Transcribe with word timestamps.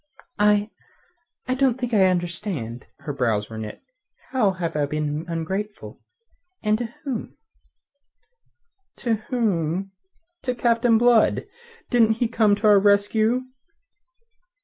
"I... 0.39 0.71
I 1.47 1.53
don't 1.53 1.79
think 1.79 1.93
I 1.93 2.07
understand." 2.09 2.87
Her 3.01 3.13
brows 3.13 3.51
were 3.51 3.57
knit. 3.59 3.83
"How 4.31 4.49
have 4.53 4.75
I 4.75 4.87
been 4.87 5.25
ungrateful 5.27 6.01
and 6.63 6.79
to 6.79 6.85
whom?" 7.03 7.37
"To 8.95 9.13
whom? 9.29 9.91
To 10.41 10.55
Captain 10.55 10.97
Blood. 10.97 11.45
Didn't 11.91 12.13
he 12.13 12.27
come 12.27 12.55
to 12.55 12.65
our 12.67 12.79
rescue?" 12.79 13.43